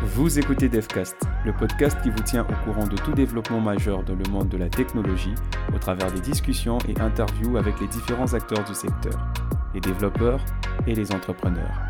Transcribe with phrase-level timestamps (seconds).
[0.00, 4.14] Vous écoutez DevCast, le podcast qui vous tient au courant de tout développement majeur dans
[4.14, 5.34] le monde de la technologie
[5.74, 9.20] au travers des discussions et interviews avec les différents acteurs du secteur,
[9.74, 10.44] les développeurs
[10.86, 11.80] et les entrepreneurs.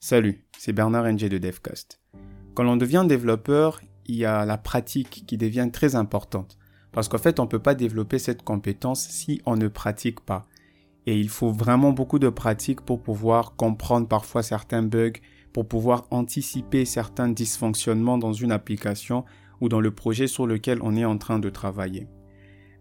[0.00, 2.00] Salut, c'est Bernard NG de DevCast.
[2.54, 6.56] Quand l'on devient développeur, il y a la pratique qui devient très importante.
[6.96, 10.46] Parce qu'en fait, on ne peut pas développer cette compétence si on ne pratique pas.
[11.04, 15.20] Et il faut vraiment beaucoup de pratique pour pouvoir comprendre parfois certains bugs,
[15.52, 19.26] pour pouvoir anticiper certains dysfonctionnements dans une application
[19.60, 22.08] ou dans le projet sur lequel on est en train de travailler.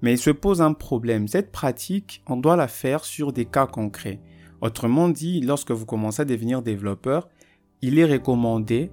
[0.01, 1.27] Mais il se pose un problème.
[1.27, 4.21] Cette pratique, on doit la faire sur des cas concrets.
[4.61, 7.27] Autrement dit, lorsque vous commencez à devenir développeur,
[7.81, 8.91] il est recommandé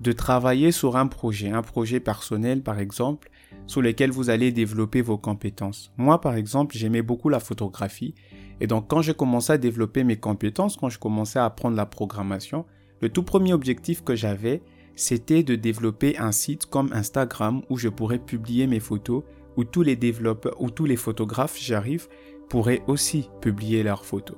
[0.00, 3.30] de travailler sur un projet, un projet personnel par exemple,
[3.66, 5.92] sur lequel vous allez développer vos compétences.
[5.96, 8.14] Moi par exemple, j'aimais beaucoup la photographie
[8.60, 11.86] et donc quand j'ai commencé à développer mes compétences, quand je commençais à apprendre la
[11.86, 12.66] programmation,
[13.00, 14.62] le tout premier objectif que j'avais,
[14.96, 19.24] c'était de développer un site comme Instagram où je pourrais publier mes photos,
[19.56, 22.08] où tous les développeurs ou tous les photographes, j'arrive,
[22.48, 24.36] pourraient aussi publier leurs photos.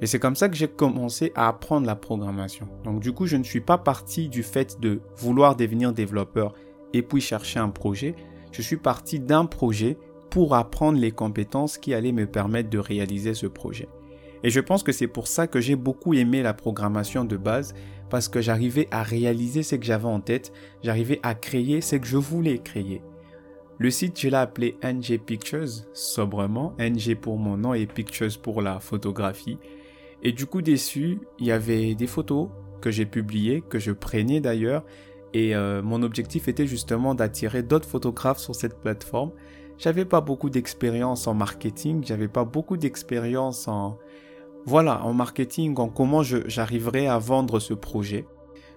[0.00, 2.68] Et c'est comme ça que j'ai commencé à apprendre la programmation.
[2.84, 6.54] Donc du coup, je ne suis pas parti du fait de vouloir devenir développeur
[6.92, 8.14] et puis chercher un projet.
[8.54, 9.98] Je suis parti d'un projet
[10.30, 13.88] pour apprendre les compétences qui allaient me permettre de réaliser ce projet.
[14.44, 17.74] Et je pense que c'est pour ça que j'ai beaucoup aimé la programmation de base,
[18.10, 20.52] parce que j'arrivais à réaliser ce que j'avais en tête,
[20.84, 23.02] j'arrivais à créer ce que je voulais créer.
[23.78, 28.62] Le site, je l'ai appelé NG Pictures, sobrement, NG pour mon nom et Pictures pour
[28.62, 29.58] la photographie.
[30.22, 34.40] Et du coup, dessus, il y avait des photos que j'ai publiées, que je prenais
[34.40, 34.84] d'ailleurs.
[35.34, 39.32] Et euh, mon objectif était justement d'attirer d'autres photographes sur cette plateforme.
[39.76, 43.98] J'avais pas beaucoup d'expérience en marketing, j'avais pas beaucoup d'expérience en,
[44.64, 48.24] voilà, en marketing, en comment j'arriverais à vendre ce projet.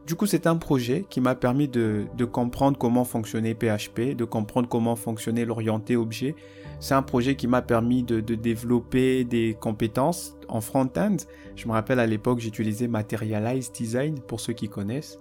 [0.08, 4.67] Du coup, c'est un projet qui m'a permis de, comprendre comment fonctionnait PHP, de comprendre
[4.67, 6.34] comment fonctionnait l'orienté objet.
[6.80, 11.17] C'est un projet qui m'a permis de, développer des compétences en front-end.
[11.56, 15.20] Je me rappelle à l'époque, j'utilisais Materialize Design pour ceux qui connaissent.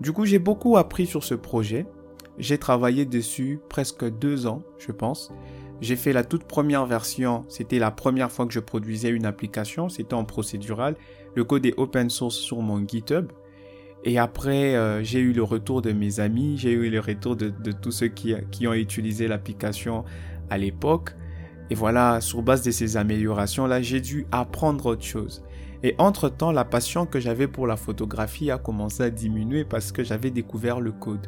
[0.00, 1.86] Du coup, j'ai beaucoup appris sur ce projet.
[2.38, 5.32] J'ai travaillé dessus presque deux ans, je pense.
[5.80, 9.88] J'ai fait la toute première version, c'était la première fois que je produisais une application,
[9.88, 10.96] c'était en procédural.
[11.34, 13.32] Le code est open source sur mon GitHub.
[14.04, 17.50] Et après, euh, j'ai eu le retour de mes amis, j'ai eu le retour de,
[17.72, 20.04] tous ceux qui, qui ont utilisé l'application
[20.50, 21.14] à l'époque.
[21.70, 25.42] Et voilà, sur base de ces améliorations-là, j'ai dû apprendre autre chose.
[25.82, 30.04] Et entre-temps, la passion que j'avais pour la photographie a commencé à diminuer parce que
[30.04, 31.26] j'avais découvert le code.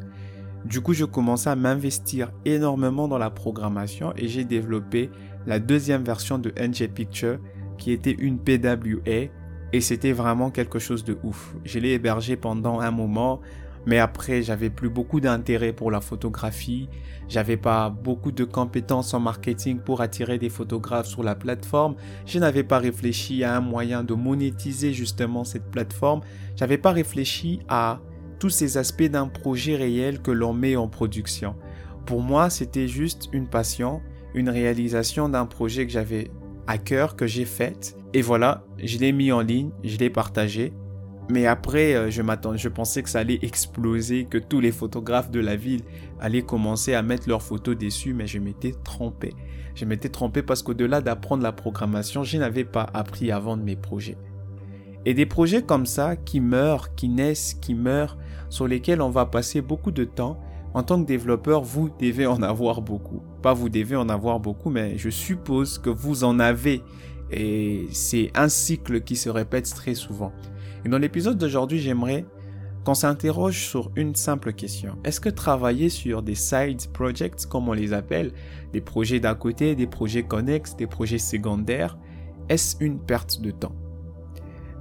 [0.65, 5.11] Du coup, je commençais à m'investir énormément dans la programmation et j'ai développé
[5.47, 7.39] la deuxième version de NG Picture
[7.77, 9.29] qui était une PWA
[9.73, 11.55] et c'était vraiment quelque chose de ouf.
[11.65, 13.41] Je l'ai hébergé pendant un moment,
[13.87, 16.89] mais après j'avais plus beaucoup d'intérêt pour la photographie.
[17.29, 21.97] J'avais pas beaucoup de compétences en marketing pour attirer des photographes sur la plateforme.
[22.27, 26.21] Je n'avais pas réfléchi à un moyen de monétiser justement cette plateforme.
[26.57, 28.01] J'avais pas réfléchi à
[28.39, 31.57] tous ces aspects d'un projet réel que l'on met en production.
[32.05, 34.03] Pour moi, c'était juste une passion,
[34.35, 36.31] une réalisation d'un projet que j'avais
[36.67, 40.73] à cœur, que j'ai fait et voilà, je l'ai mis en ligne, je l'ai partagé.
[41.31, 45.31] Mais après, euh, je m'attendais, je pensais que ça allait exploser, que tous les photographes
[45.31, 45.83] de la ville
[46.21, 49.33] allaient commencer à mettre leurs photos dessus, mais je m'étais trompé.
[49.75, 53.77] Je m'étais trompé parce qu'au-delà d'apprendre la programmation, je n'avais pas appris à vendre mes
[53.77, 54.19] projets.
[55.07, 58.19] Et des projets comme ça, qui meurent, qui naissent, qui meurent,
[58.51, 60.39] sur lesquels on va passer beaucoup de temps,
[60.75, 63.23] en tant que développeur, vous devez en avoir beaucoup.
[63.43, 66.83] Pas vous devez en avoir beaucoup, mais je suppose que vous en avez
[67.31, 70.33] et c'est un cycle qui se répète très souvent.
[70.85, 72.25] Et dans l'épisode d'aujourd'hui, j'aimerais
[72.85, 74.99] qu'on s'interroge sur une simple question.
[75.05, 78.33] Est-ce que travailler sur des side projects, comme on les appelle,
[78.73, 81.97] des projets d'à côté, des projets connexes, des projets secondaires,
[82.49, 83.75] est-ce une perte de temps?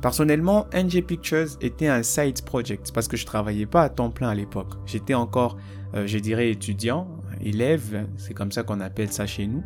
[0.01, 4.27] Personnellement, NG Pictures était un side project parce que je travaillais pas à temps plein
[4.27, 4.73] à l'époque.
[4.85, 5.55] J'étais encore,
[5.95, 7.07] euh, je dirais, étudiant,
[7.41, 9.63] élève, c'est comme ça qu'on appelle ça chez nous.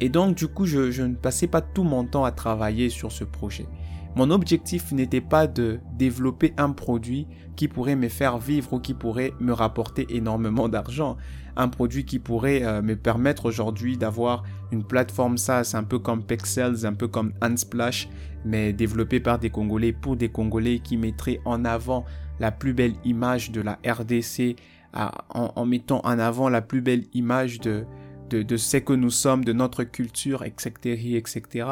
[0.00, 3.22] Et donc, du coup, je, ne passais pas tout mon temps à travailler sur ce
[3.22, 3.66] projet.
[4.14, 7.26] Mon objectif n'était pas de développer un produit
[7.56, 11.16] qui pourrait me faire vivre ou qui pourrait me rapporter énormément d'argent.
[11.56, 16.24] Un produit qui pourrait euh, me permettre aujourd'hui d'avoir une plateforme SaaS un peu comme
[16.24, 18.08] Pexels, un peu comme Unsplash,
[18.44, 22.04] mais développé par des Congolais pour des Congolais qui mettraient en avant
[22.38, 24.56] la plus belle image de la RDC,
[24.94, 27.86] en mettant en avant la plus belle image de,
[28.28, 31.66] de, de ce que nous sommes, de notre culture, etc., etc.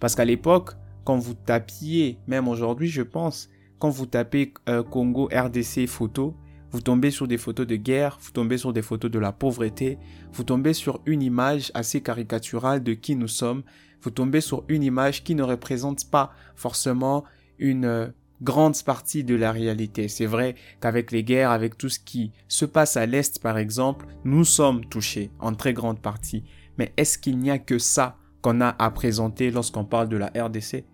[0.00, 0.74] Parce qu'à l'époque,
[1.08, 6.34] quand vous tapiez, même aujourd'hui, je pense, quand vous tapez euh, Congo RDC photo,
[6.70, 9.96] vous tombez sur des photos de guerre, vous tombez sur des photos de la pauvreté,
[10.34, 13.62] vous tombez sur une image assez caricaturale de qui nous sommes,
[14.02, 17.24] vous tombez sur une image qui ne représente pas forcément
[17.58, 18.08] une euh,
[18.42, 20.08] grande partie de la réalité.
[20.08, 24.04] C'est vrai qu'avec les guerres, avec tout ce qui se passe à l'Est par exemple,
[24.24, 26.44] nous sommes touchés en très grande partie.
[26.76, 30.26] Mais est-ce qu'il n'y a que ça qu'on a à présenter lorsqu'on parle de la
[30.36, 30.84] RDC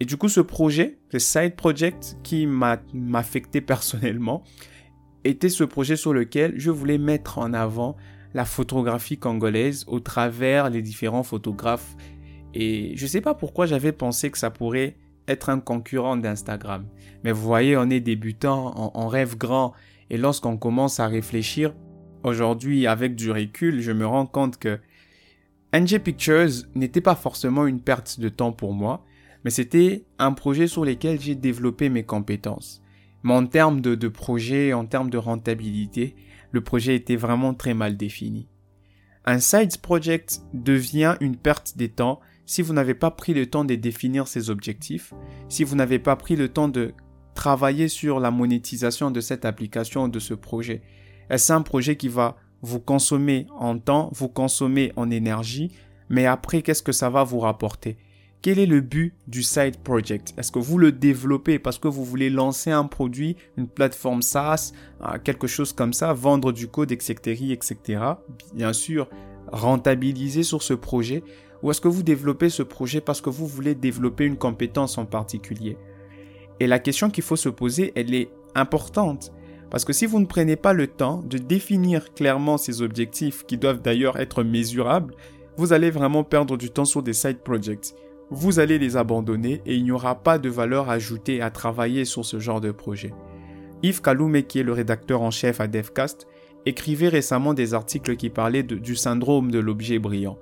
[0.00, 2.80] Et du coup, ce projet, ce side project qui m'a
[3.14, 4.42] affecté personnellement,
[5.24, 7.96] était ce projet sur lequel je voulais mettre en avant
[8.34, 11.96] la photographie congolaise au travers les différents photographes.
[12.52, 14.96] Et je ne sais pas pourquoi j'avais pensé que ça pourrait
[15.28, 16.86] être un concurrent d'Instagram.
[17.22, 19.72] Mais vous voyez, on est débutant, on, rêve grand.
[20.10, 21.74] Et lorsqu'on commence à réfléchir,
[22.22, 24.78] aujourd'hui, avec du recul, je me rends compte que
[25.72, 29.04] NG Pictures n'était pas forcément une perte de temps pour moi,
[29.44, 32.82] mais c'était un projet sur lequel j'ai développé mes compétences.
[33.22, 36.16] Mais en termes de, projet, en termes de rentabilité,
[36.50, 38.48] le projet était vraiment très mal défini.
[39.24, 43.64] Un side project devient une perte de temps si vous n'avez pas pris le temps
[43.64, 45.14] de définir ses objectifs,
[45.48, 46.92] si vous n'avez pas pris le temps de
[47.34, 50.82] travailler sur la monétisation de cette application, de ce projet.
[51.30, 55.72] Est-ce un projet qui va vous consommer en temps, vous consommer en énergie,
[56.10, 57.96] mais après, qu'est-ce que ça va vous rapporter?
[58.44, 60.34] Quel est le but du side project?
[60.36, 64.74] Est-ce que vous le développez parce que vous voulez lancer un produit, une plateforme SaaS,
[65.00, 68.02] euh, quelque chose comme ça, vendre du code, etc., etc.
[68.52, 69.08] Bien sûr,
[69.50, 71.22] rentabiliser sur ce projet?
[71.62, 75.06] Ou est-ce que vous développez ce projet parce que vous voulez développer une compétence en
[75.06, 75.78] particulier?
[76.60, 79.32] Et la question qu'il faut se poser, elle est importante.
[79.70, 83.56] Parce que si vous ne prenez pas le temps de définir clairement ces objectifs, qui
[83.56, 85.14] doivent d'ailleurs être mesurables,
[85.56, 87.94] vous allez vraiment perdre du temps sur des side projects.
[88.36, 92.24] Vous allez les abandonner et il n'y aura pas de valeur ajoutée à travailler sur
[92.24, 93.14] ce genre de projet.
[93.84, 96.26] Yves Kaloume, qui est le rédacteur en chef à DevCast,
[96.66, 100.36] écrivait récemment des articles qui parlaient du syndrome de l'objet brillant.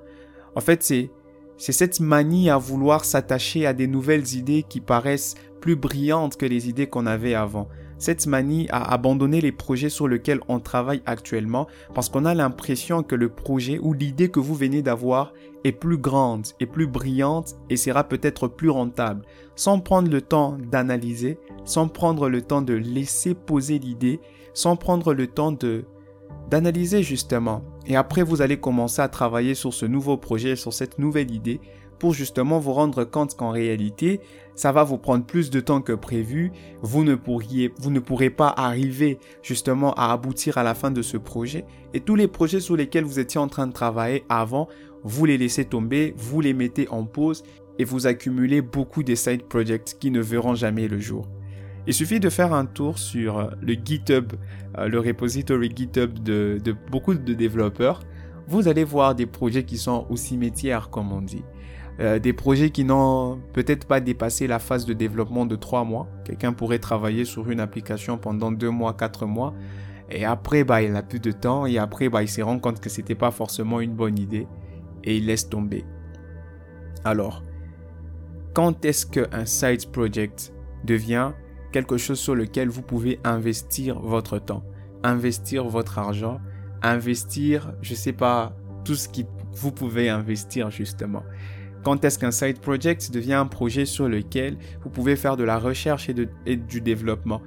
[0.56, 1.10] En fait, c'est
[1.58, 6.46] c'est cette manie à vouloir s'attacher à des nouvelles idées qui paraissent plus brillantes que
[6.46, 7.68] les idées qu'on avait avant.
[8.02, 13.04] Cette manie à abandonner les projets sur lesquels on travaille actuellement parce qu'on a l'impression
[13.04, 15.32] que le projet ou l'idée que vous venez d'avoir
[15.62, 19.24] est plus grande et plus brillante et sera peut-être plus rentable.
[19.54, 24.18] Sans prendre le temps d'analyser, sans prendre le temps de laisser poser l'idée,
[24.52, 25.84] sans prendre le temps de
[26.50, 27.62] d'analyser justement.
[27.86, 31.60] Et après, vous allez commencer à travailler sur ce nouveau projet, sur cette nouvelle idée,
[32.02, 34.18] pour justement vous rendre compte qu'en réalité,
[34.56, 36.50] ça va vous prendre plus de temps que prévu.
[36.80, 41.00] Vous ne pourriez, vous ne pourrez pas arriver justement à aboutir à la fin de
[41.00, 41.64] ce projet.
[41.94, 44.68] Et tous les projets sur lesquels vous étiez en train de travailler avant,
[45.04, 47.44] vous les laissez tomber, vous les mettez en pause
[47.78, 51.28] et vous accumulez beaucoup de side projects qui ne verront jamais le jour.
[51.86, 54.32] Il suffit de faire un tour sur le GitHub,
[54.76, 56.58] euh, le repository GitHub de,
[56.90, 58.00] beaucoup de développeurs.
[58.48, 61.44] Vous allez voir des projets qui sont au cimetière, comme on dit.
[62.00, 66.08] Euh, des projets qui n'ont peut-être pas dépassé la phase de développement de 3 mois.
[66.24, 69.54] Quelqu'un pourrait travailler sur une application pendant 2 mois, 4 mois.
[70.10, 71.66] Et après, bah, il n'a plus de temps.
[71.66, 74.46] Et après, bah, il se rend compte que c'était pas forcément une bonne idée.
[75.04, 75.84] Et il laisse tomber.
[77.04, 77.42] Alors,
[78.54, 80.52] quand est-ce qu'un side project
[80.84, 81.32] devient
[81.72, 84.62] quelque chose sur lequel vous pouvez investir votre temps,
[85.02, 86.38] investir votre argent,
[86.82, 89.22] investir, je sais pas, tout ce que
[89.52, 91.22] vous pouvez investir justement.
[91.82, 95.58] Quand est-ce qu'un side project devient un projet sur lequel vous pouvez faire de la
[95.58, 97.42] recherche et, du développement?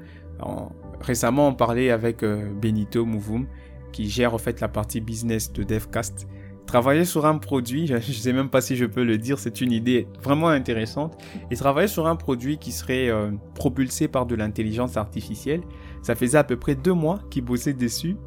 [1.01, 3.48] Récemment, on parlait avec euh, Benito Mouvoum,
[3.92, 6.27] qui gère en fait la partie business de DevCast.
[6.65, 9.62] Travailler sur un produit, je ne sais même pas si je peux le dire, c'est
[9.62, 14.36] une idée vraiment intéressante, et travailler sur un produit qui serait euh, propulsé par de
[14.36, 15.62] l'intelligence artificielle,
[16.01, 18.18] ça faisait à peu près deux mois qu'il bossait dessus,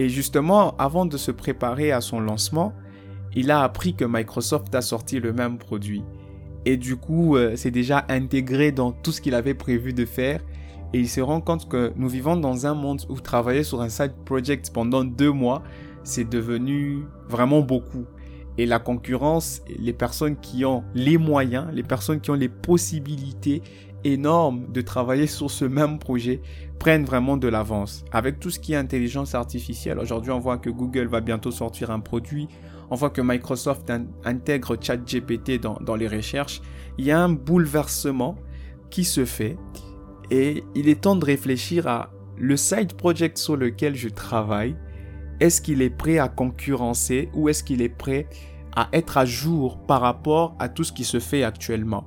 [0.00, 2.72] et justement, avant de se préparer à son lancement,
[3.36, 6.02] il a appris que Microsoft a sorti le même produit.
[6.64, 10.40] Et du coup, euh, c'est déjà intégré dans tout ce qu'il avait prévu de faire.
[10.94, 13.90] Et il se rend compte que nous vivons dans un monde où travailler sur un
[13.90, 15.62] side project pendant deux mois,
[16.02, 18.06] c'est devenu vraiment beaucoup.
[18.60, 23.62] Et la concurrence, les personnes qui ont les moyens, les personnes qui ont les possibilités
[24.04, 26.42] énormes de travailler sur ce même projet
[26.78, 28.04] prennent vraiment de l'avance.
[28.12, 31.90] Avec tout ce qui est intelligence artificielle, aujourd'hui on voit que Google va bientôt sortir
[31.90, 32.48] un produit,
[32.90, 33.90] on voit que Microsoft
[34.26, 36.60] intègre ChatGPT dans, dans les recherches.
[36.98, 38.36] Il y a un bouleversement
[38.90, 39.56] qui se fait
[40.30, 44.76] et il est temps de réfléchir à le side project sur lequel je travaille
[45.40, 48.26] est-ce qu'il est prêt à concurrencer ou est-ce qu'il est prêt
[48.76, 52.06] à être à jour par rapport à tout ce qui se fait actuellement.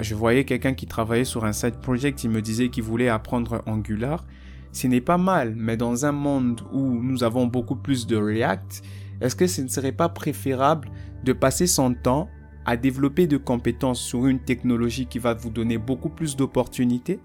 [0.00, 3.62] Je voyais quelqu'un qui travaillait sur un side project, il me disait qu'il voulait apprendre
[3.66, 4.24] Angular.
[4.72, 8.82] Ce n'est pas mal, mais dans un monde où nous avons beaucoup plus de React,
[9.20, 10.90] est-ce que ce ne serait pas préférable
[11.24, 12.28] de passer son temps
[12.64, 17.18] à développer de compétences sur une technologie qui va vous donner beaucoup plus d'opportunités?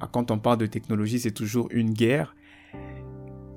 [0.00, 2.34] Ah, Quand on parle de technologie, c'est toujours une guerre.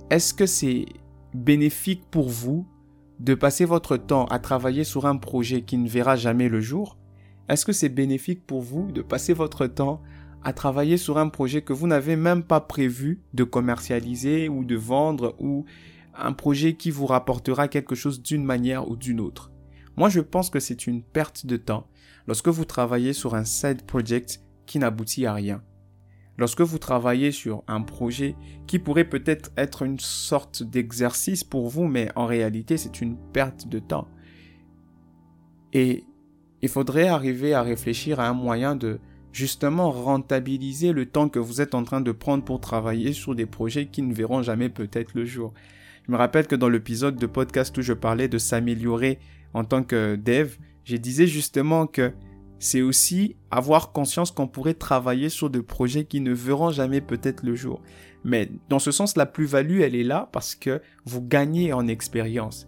[0.10, 0.86] Est-ce que c'est
[1.34, 2.68] bénéfique pour vous
[3.20, 6.98] de passer votre temps à travailler sur un projet qui ne verra jamais le jour
[7.50, 10.02] Est-ce que c'est bénéfique pour vous de passer votre temps
[10.42, 14.76] à travailler sur un projet que vous n'avez même pas prévu de commercialiser ou de
[14.76, 15.66] vendre ou
[16.16, 19.52] un projet qui vous rapportera quelque chose d'une manière ou d'une autre?
[19.98, 21.88] Moi, je pense que c'est une perte de temps
[22.26, 25.62] lorsque vous travaillez sur un side project qui n'aboutit à rien.
[26.39, 28.34] Lorsque vous travaillez sur un projet
[28.65, 33.67] qui pourrait peut-être être une sorte d'exercice pour vous, mais en réalité c'est une perte
[33.67, 34.08] de temps.
[35.74, 36.05] Et
[36.62, 39.01] il faudrait arriver à réfléchir à un moyen de
[39.34, 43.46] justement rentabiliser le temps que vous êtes en train de prendre pour travailler sur des
[43.46, 45.53] projets qui ne verront jamais peut-être le jour.
[46.08, 49.19] Je me rappelle que dans l'épisode de podcast où je parlais de s'améliorer
[49.53, 50.55] en tant que dev,
[50.86, 52.13] je disais justement que
[52.60, 57.44] c'est aussi avoir conscience qu'on pourrait travailler sur des projets qui ne verront jamais peut-être
[57.44, 57.82] le jour.
[58.24, 62.68] Mais dans ce sens, la plus-value, elle est là parce que vous gagnez en expérience.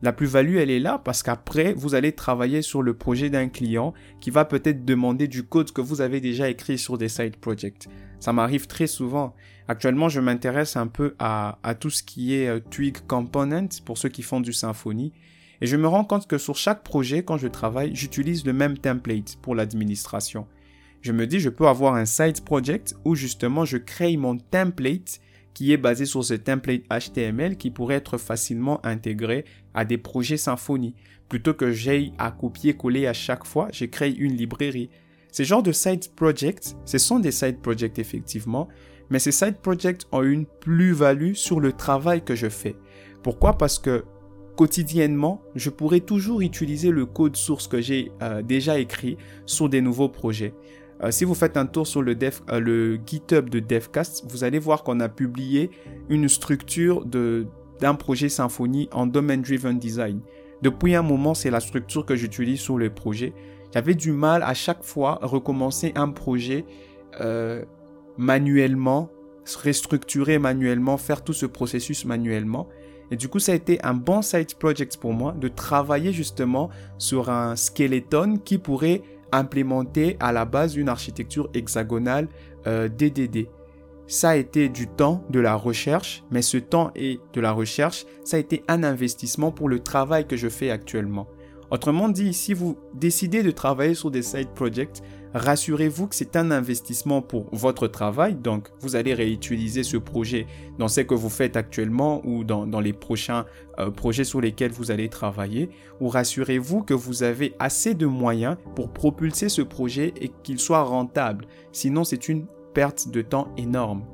[0.00, 3.94] La plus-value, elle est là parce qu'après, vous allez travailler sur le projet d'un client
[4.20, 7.88] qui va peut-être demander du code que vous avez déjà écrit sur des side projects.
[8.20, 9.34] Ça m'arrive très souvent.
[9.66, 14.08] Actuellement, je m'intéresse un peu à, tout ce qui est euh, Twig Component pour ceux
[14.08, 15.12] qui font du Symfony.
[15.60, 18.78] Et je me rends compte que sur chaque projet, quand je travaille, j'utilise le même
[18.78, 20.46] template pour l'administration.
[21.00, 25.20] Je me dis, je peux avoir un side project où justement je crée mon template
[25.54, 30.36] qui est basé sur ce template HTML qui pourrait être facilement intégré à des projets
[30.36, 30.94] Symfony.
[31.28, 34.90] Plutôt que j'aille à copier-coller à chaque fois, je crée une librairie.
[35.32, 38.68] Ces genres de side projects, ce sont des side projects effectivement,
[39.10, 42.76] mais ces side projects ont une plus-value sur le travail que je fais.
[43.22, 43.58] Pourquoi?
[43.58, 44.04] Parce que
[44.58, 49.80] quotidiennement, je pourrais toujours utiliser le code source que j'ai euh, déjà écrit sur des
[49.80, 50.52] nouveaux projets.
[51.04, 54.58] Euh, si vous faites un tour sur le, euh, le GitHub de Devcast, vous allez
[54.58, 55.70] voir qu'on a publié
[56.08, 60.22] une structure d'un projet Symfony en Domain Driven Design.
[60.60, 63.34] Depuis un moment, c'est la structure que j'utilise sur le projet.
[63.72, 66.64] J'avais du mal à chaque fois recommencer un projet
[68.16, 69.08] manuellement,
[69.62, 72.68] restructurer manuellement, faire tout ce processus manuellement.
[73.10, 76.68] Et du coup, ça a été un bon side project pour moi de travailler justement
[76.98, 82.28] sur un skeleton qui pourrait implémenter à la base une architecture hexagonale
[82.66, 83.36] DDD.
[83.36, 83.44] Euh,
[84.06, 88.06] ça a été du temps, de la recherche, mais ce temps et de la recherche,
[88.24, 91.28] ça a été un investissement pour le travail que je fais actuellement.
[91.70, 95.02] Autrement dit, si vous décidez de travailler sur des side projects,
[95.34, 98.34] rassurez-vous que c'est un investissement pour votre travail.
[98.34, 100.46] Donc, vous allez réutiliser ce projet
[100.78, 103.44] dans ce que vous faites actuellement ou dans, les prochains
[103.78, 105.70] euh, projets sur lesquels vous allez travailler.
[106.00, 110.82] Ou rassurez-vous que vous avez assez de moyens pour propulser ce projet et qu'il soit
[110.82, 111.46] rentable.
[111.72, 114.04] Sinon, c'est une perte de temps énorme.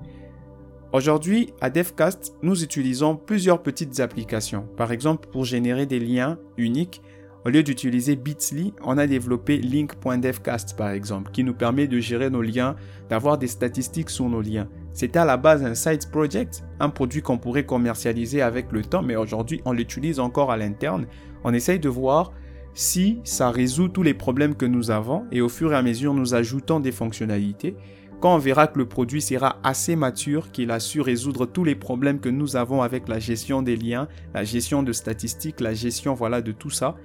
[0.94, 4.68] Aujourd'hui, à DevCast, nous utilisons plusieurs petites applications.
[4.76, 7.02] Par exemple, pour générer des liens uniques,
[7.44, 12.30] au lieu d'utiliser Bitsly, on a développé Link.devcast par exemple, qui nous permet de gérer
[12.30, 12.74] nos liens,
[13.10, 14.68] d'avoir des statistiques sur nos liens.
[14.94, 19.02] C'était à la base un side project, un produit qu'on pourrait commercialiser avec le temps,
[19.02, 21.06] mais aujourd'hui on l'utilise encore à l'interne.
[21.44, 22.32] On essaye de voir
[22.72, 26.14] si ça résout tous les problèmes que nous avons et au fur et à mesure
[26.14, 27.76] nous ajoutons des fonctionnalités.
[28.20, 31.74] Quand on verra que le produit sera assez mature, qu'il a su résoudre tous les
[31.74, 36.14] problèmes que nous avons avec la gestion des liens, la gestion de statistiques, la gestion
[36.14, 36.96] voilà de tout ça,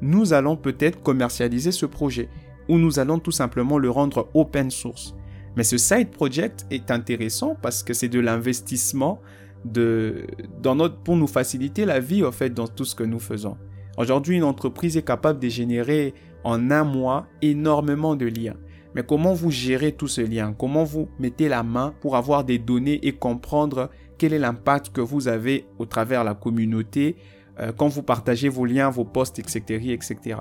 [0.00, 2.28] nous allons peut-être commercialiser ce projet
[2.68, 5.14] ou nous allons tout simplement le rendre open source.
[5.56, 9.20] Mais ce side project est intéressant parce que c'est de l'investissement
[9.64, 10.26] de,
[10.62, 13.56] dans notre, pour nous faciliter la vie en fait dans tout ce que nous faisons.
[13.96, 16.14] Aujourd'hui, une entreprise est capable de générer
[16.44, 18.56] en un mois énormément de liens.
[18.94, 22.58] Mais comment vous gérez tous ces liens Comment vous mettez la main pour avoir des
[22.58, 27.16] données et comprendre quel est l'impact que vous avez au travers la communauté
[27.60, 29.92] euh, quand vous partagez vos liens, vos posts, etc.
[29.92, 30.36] etc.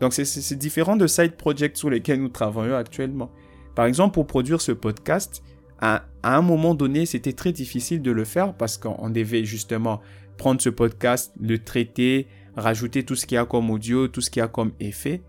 [0.00, 3.30] Donc c'est différent de side projects sur lesquels nous travaillons actuellement.
[3.74, 5.42] Par exemple, pour produire ce podcast,
[5.80, 10.00] à, à un moment donné, c'était très difficile de le faire parce qu'on devait justement
[10.36, 14.30] prendre ce podcast, le traiter, rajouter tout ce qu'il y a comme audio, tout ce
[14.30, 15.22] qu'il y a comme effet.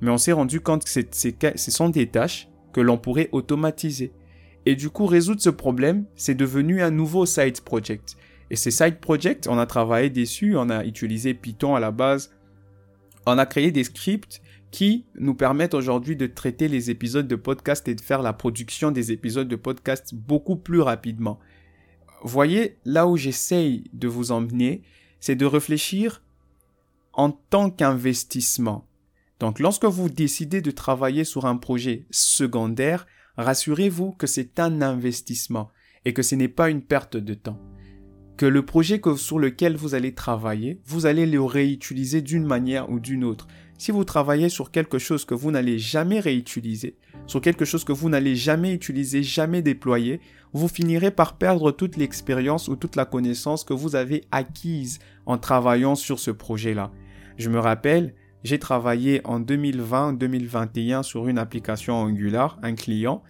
[0.00, 4.12] Mais on s'est rendu compte que ce sont des tâches que l'on pourrait automatiser.
[4.66, 8.16] Et du coup, résoudre ce problème, c'est devenu un nouveau side project.
[8.50, 12.30] Et ces side projects, on a travaillé dessus, on a utilisé Python à la base,
[13.26, 14.40] on a créé des scripts
[14.70, 18.90] qui nous permettent aujourd'hui de traiter les épisodes de podcast et de faire la production
[18.90, 21.38] des épisodes de podcast beaucoup plus rapidement.
[22.22, 24.82] Voyez, là où j'essaye de vous emmener,
[25.20, 26.22] c'est de réfléchir
[27.12, 28.86] en tant qu'investissement.
[29.40, 35.70] Donc lorsque vous décidez de travailler sur un projet secondaire, rassurez-vous que c'est un investissement
[36.04, 37.58] et que ce n'est pas une perte de temps.
[38.38, 43.00] Que le projet sur lequel vous allez travailler, vous allez le réutiliser d'une manière ou
[43.00, 43.48] d'une autre.
[43.78, 46.94] Si vous travaillez sur quelque chose que vous n'allez jamais réutiliser,
[47.26, 50.20] sur quelque chose que vous n'allez jamais utiliser, jamais déployer,
[50.52, 55.36] vous finirez par perdre toute l'expérience ou toute la connaissance que vous avez acquise en
[55.36, 56.92] travaillant sur ce projet-là.
[57.38, 58.14] Je me rappelle,
[58.44, 63.24] j'ai travaillé en 2020-2021 sur une application Angular, un client,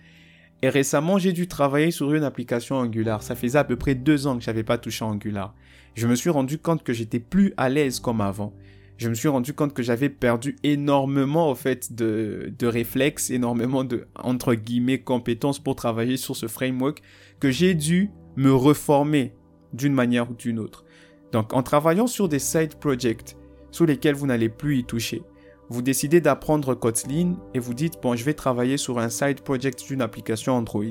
[0.63, 3.23] et récemment j'ai dû travailler sur une application Angular.
[3.23, 5.55] Ça faisait à peu près deux ans que j'avais pas touché Angular.
[5.95, 8.53] Je me suis rendu compte que j'étais plus à l'aise comme avant
[8.99, 13.85] je me suis rendu compte que j'avais perdu énormément, au fait, de, de réflexes, énormément
[13.85, 17.01] de, entre guillemets, compétences pour travailler sur ce framework,
[17.39, 19.35] que j'ai dû me reformer
[19.73, 20.85] d'une manière ou d'une autre.
[21.31, 23.37] Donc, en travaillant sur des side projects
[23.71, 25.23] sur lesquels vous n'allez plus y toucher,
[25.71, 29.85] vous décidez d'apprendre Kotlin et vous dites, bon, je vais travailler sur un side project
[29.87, 30.85] d'une application Android.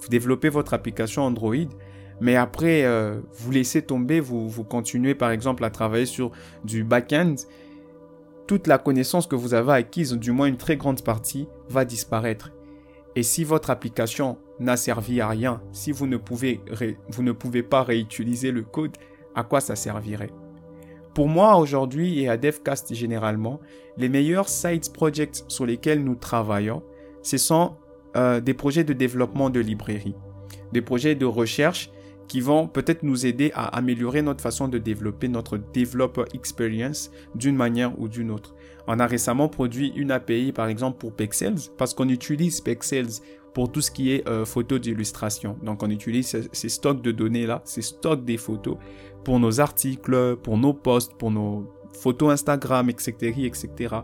[0.00, 1.66] Vous développez votre application Android
[2.22, 6.30] mais après, euh, vous laissez tomber, vous, continuez par exemple à travailler sur
[6.64, 7.34] du back-end,
[8.46, 12.52] toute la connaissance que vous avez acquise, du moins une très grande partie, va disparaître.
[13.16, 18.62] Et si votre application n'a servi à rien, si vous ne pouvez pas réutiliser le
[18.62, 18.96] code,
[19.34, 20.30] à quoi ça servirait?
[21.14, 23.60] Pour moi aujourd'hui et à DevCast généralement,
[23.98, 26.82] les meilleurs side projects sur lesquels nous travaillons,
[27.22, 27.76] ce sont
[28.16, 30.14] euh, des projets de développement de librairie,
[30.72, 31.90] des projets de recherche
[32.28, 37.56] qui vont peut-être nous aider à améliorer notre façon de développer notre developer experience d'une
[37.56, 38.54] manière ou d'une autre.
[38.86, 43.20] On a récemment produit une API par exemple pour Pexels parce qu'on utilise Pexels
[43.54, 45.56] pour tout ce qui est euh, photos d'illustration.
[45.62, 48.76] Donc on utilise ces, stocks de données là, ces stocks des photos
[49.24, 53.96] pour nos articles, pour nos posts, pour nos photos Instagram, etc., etc.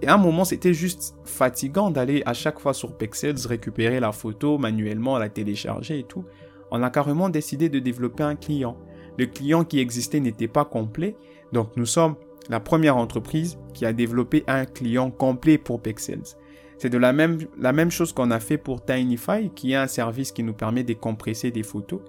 [0.00, 4.12] Et à un moment, c'était juste fatigant d'aller à chaque fois sur Pexels récupérer la
[4.12, 6.24] photo manuellement, la télécharger et tout
[6.70, 8.76] on a carrément décidé de développer un client.
[9.16, 11.16] Le client qui existait n'était pas complet,
[11.52, 12.14] donc nous sommes
[12.48, 16.36] la première entreprise qui a développé un client complet pour Pexels.
[16.78, 20.44] C'est de la même, chose qu'on a fait pour Tinify, qui est un service qui
[20.44, 22.00] nous permet de compresser des photos.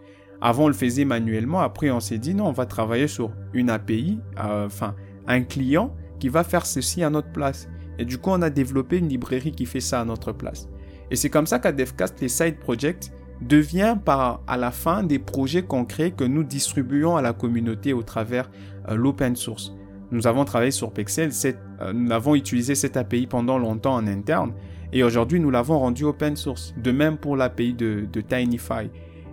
[0.42, 1.60] Avant, on le faisait manuellement.
[1.60, 4.96] Après, on s'est dit non, on va travailler sur une API, euh, enfin,
[5.28, 7.68] un client qui va faire ceci à notre place.
[7.98, 10.70] Et du coup, on a développé une librairie qui fait ça à notre place.
[11.12, 15.64] Et c'est comme ça qu'à DevCast, les side projects, devient à la fin des projets
[15.64, 18.50] concrets que nous distribuons à la communauté au travers
[18.90, 19.74] euh, l'open source.
[20.12, 24.54] Nous avons travaillé sur Pexel, euh, nous avons utilisé cette API pendant longtemps en interne
[24.92, 26.74] et aujourd'hui nous l'avons rendu open source.
[26.78, 28.24] De même pour l'API de, de.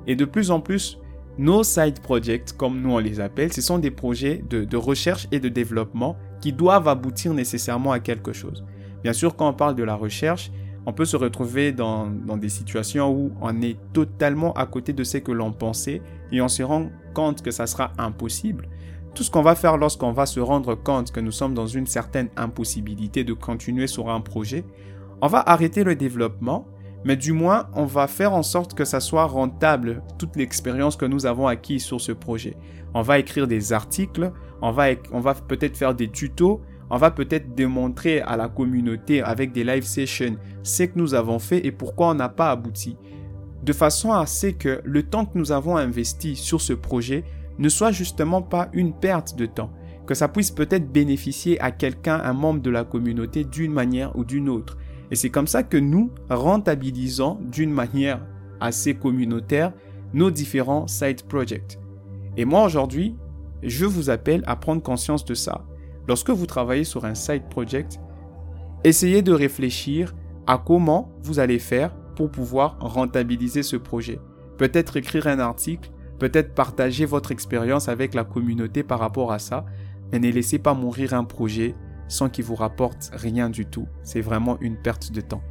[0.06, 0.98] Et de plus en plus,
[1.38, 5.28] nos side projects, comme nous on les appelle, ce sont des projets de, de recherche
[5.32, 8.64] et de développement qui doivent aboutir nécessairement à quelque chose.
[9.02, 10.50] Bien sûr, quand on parle de la recherche,
[10.86, 15.18] on peut se retrouver dans, des situations où on est totalement à côté de ce
[15.18, 18.68] que l'on pensait et on se rend compte que ça sera impossible.
[19.16, 21.86] Tout ce qu'on va faire lorsqu'on va se rendre compte que nous sommes dans une
[21.86, 24.62] certaine impossibilité de continuer sur un projet,
[25.22, 26.68] on va arrêter le développement,
[27.02, 31.06] mais du moins on va faire en sorte que ça soit rentable, toute l'expérience que
[31.06, 32.58] nous avons acquise sur ce projet.
[32.92, 37.10] On va écrire des articles, on va, on va peut-être faire des tutos, on va
[37.10, 41.72] peut-être démontrer à la communauté avec des live sessions ce que nous avons fait et
[41.72, 42.98] pourquoi on n'a pas abouti.
[43.62, 47.24] De façon à ce que le temps que nous avons investi sur ce projet
[47.58, 49.70] ne soit justement pas une perte de temps,
[50.06, 54.24] que ça puisse peut-être bénéficier à quelqu'un, un membre de la communauté d'une manière ou
[54.24, 54.76] d'une autre.
[55.10, 58.24] Et c'est comme ça que nous rentabilisons d'une manière
[58.60, 59.72] assez communautaire
[60.12, 61.78] nos différents side projects.
[62.36, 63.16] Et moi aujourd'hui,
[63.62, 65.64] je vous appelle à prendre conscience de ça
[66.08, 67.98] Lorsque vous travaillez sur un side project,
[68.84, 70.14] essayez de réfléchir
[70.46, 74.20] à comment vous allez faire pour pouvoir rentabiliser ce projet.
[74.56, 79.64] Peut-être écrire un article, peut-être partager votre expérience avec la communauté par rapport à ça,
[80.12, 81.74] mais ne laissez pas mourir un projet
[82.08, 83.86] sans qu'il vous rapporte rien du tout.
[84.02, 85.42] C'est vraiment une perte de temps.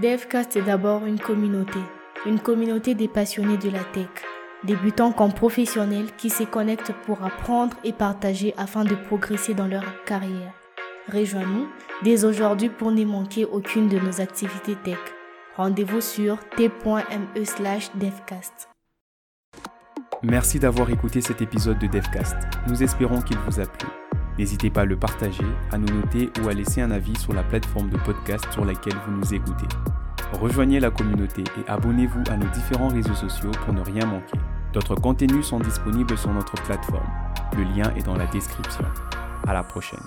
[0.00, 1.80] DevCast est d'abord une communauté,
[2.26, 4.08] une communauté des passionnés de la tech
[4.64, 10.04] débutants comme professionnels qui se connectent pour apprendre et partager afin de progresser dans leur
[10.04, 10.52] carrière.
[11.12, 11.68] Rejoins-nous
[12.02, 14.98] dès aujourd'hui pour ne manquer aucune de nos activités tech.
[15.56, 18.70] Rendez-vous sur t.me devcast.
[20.22, 22.36] Merci d'avoir écouté cet épisode de DevCast.
[22.68, 23.86] Nous espérons qu'il vous a plu.
[24.38, 27.42] N'hésitez pas à le partager, à nous noter ou à laisser un avis sur la
[27.42, 29.66] plateforme de podcast sur laquelle vous nous écoutez.
[30.40, 34.38] Rejoignez la communauté et abonnez-vous à nos différents réseaux sociaux pour ne rien manquer.
[34.72, 37.10] D'autres contenus sont disponibles sur notre plateforme.
[37.58, 38.86] Le lien est dans la description.
[39.46, 40.00] À la prochaine.